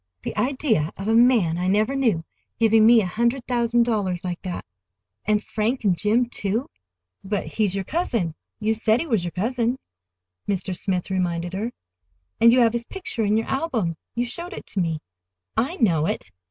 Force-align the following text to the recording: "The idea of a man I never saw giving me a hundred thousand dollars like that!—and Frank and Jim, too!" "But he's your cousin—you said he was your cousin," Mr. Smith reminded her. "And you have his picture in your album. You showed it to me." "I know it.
"The 0.23 0.35
idea 0.35 0.91
of 0.97 1.07
a 1.07 1.13
man 1.13 1.59
I 1.59 1.67
never 1.67 1.93
saw 1.93 2.23
giving 2.59 2.87
me 2.87 3.01
a 3.01 3.05
hundred 3.05 3.45
thousand 3.45 3.83
dollars 3.83 4.23
like 4.23 4.41
that!—and 4.41 5.43
Frank 5.43 5.83
and 5.83 5.95
Jim, 5.95 6.27
too!" 6.27 6.71
"But 7.23 7.45
he's 7.45 7.75
your 7.75 7.83
cousin—you 7.83 8.73
said 8.73 8.99
he 8.99 9.05
was 9.05 9.23
your 9.23 9.29
cousin," 9.29 9.77
Mr. 10.49 10.75
Smith 10.75 11.11
reminded 11.11 11.53
her. 11.53 11.71
"And 12.39 12.51
you 12.51 12.61
have 12.61 12.73
his 12.73 12.85
picture 12.85 13.23
in 13.23 13.37
your 13.37 13.45
album. 13.45 13.95
You 14.15 14.25
showed 14.25 14.53
it 14.53 14.65
to 14.73 14.79
me." 14.79 15.01
"I 15.55 15.75
know 15.75 16.07
it. 16.07 16.31